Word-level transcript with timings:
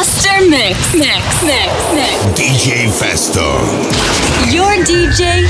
Master 0.00 0.48
Mix. 0.48 0.94
Mix. 0.94 1.42
Mix. 1.44 1.92
Mix. 1.92 2.24
DJ 2.32 2.88
Festo. 2.88 3.60
Your 4.50 4.72
DJ 4.82 5.44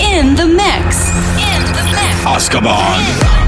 in 0.00 0.34
the 0.34 0.46
mix. 0.46 1.10
In 1.36 1.62
the 1.74 1.84
mix. 1.92 3.41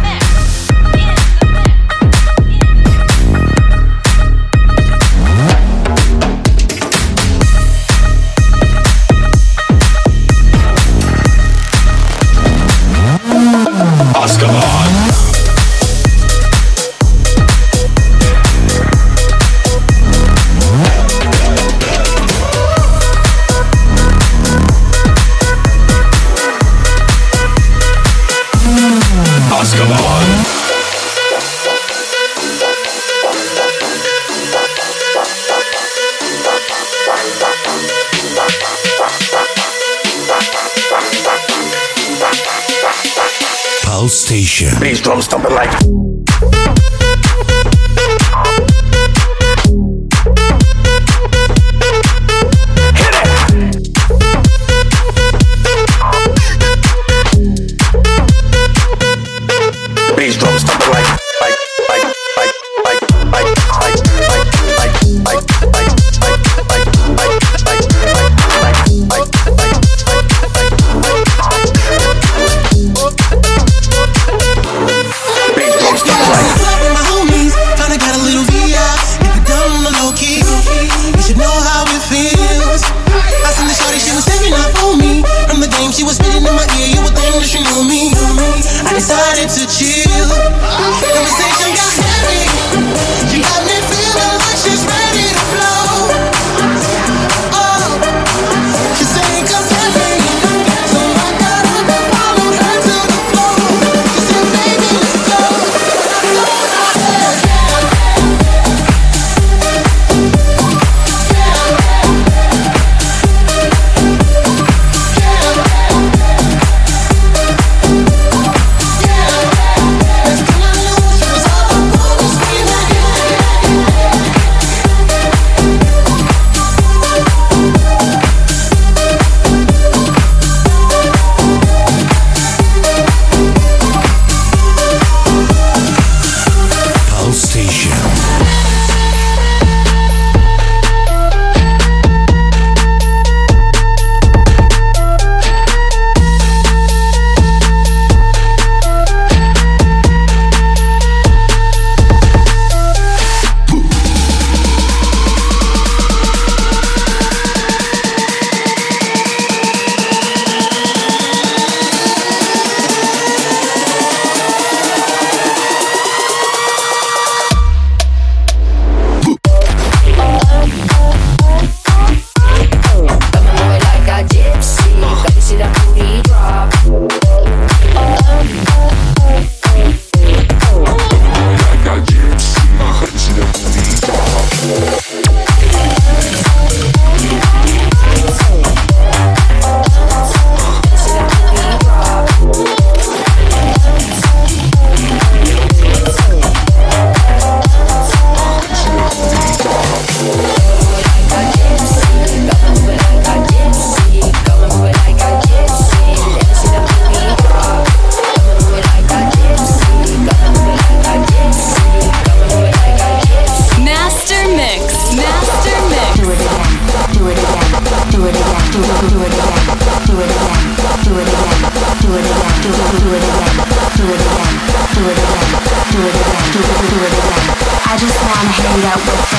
Azkaban. 29.75 30.55
Station. 44.07 44.79
Bass 44.81 45.01
drum 45.01 45.21
stomping 45.21 45.55
like. 45.55 46.64
to 89.49 89.67
chill. 89.67 90.44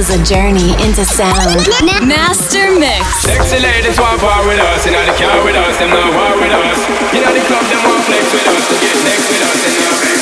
Journey 0.00 0.72
into 0.80 1.04
sound. 1.04 1.60
Master 2.08 2.72
Mix. 2.72 3.04
Sexy 3.20 3.60
ladies 3.60 3.98
want 4.00 4.18
bar 4.22 4.48
with 4.48 4.58
us, 4.58 4.86
in 4.86 4.92
the 4.94 5.12
car 5.12 5.44
with 5.44 5.54
us, 5.54 5.76
them 5.76 5.90
not 5.90 6.08
war 6.16 6.40
with 6.40 6.52
us. 6.52 6.78
You 7.12 7.20
know 7.20 7.34
the 7.34 7.44
club, 7.44 7.64
them 7.68 7.84
want 7.84 8.04
flex 8.08 8.32
with 8.32 8.46
us, 8.48 8.64
to 8.68 8.74
get 8.80 8.96
next 9.04 9.28
with 9.28 9.42
us, 9.42 9.60
and 9.66 10.19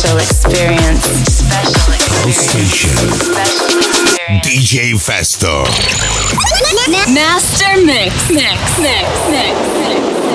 special 0.00 0.16
experience. 0.16 1.04
Special 1.28 1.92
House 1.92 2.36
Station. 2.36 2.96
DJ 4.40 4.94
Festo. 4.94 5.64
Master 7.12 7.84
Mix. 7.84 8.30
Mix. 8.30 8.78
Mix. 8.78 9.28
Mix. 9.28 9.58
Mix. 9.76 10.29